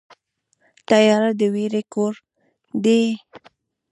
تیاره 0.89 1.31
د 1.39 1.41
وېرې 1.53 1.81
کور 1.93 2.13
دی. 2.83 3.01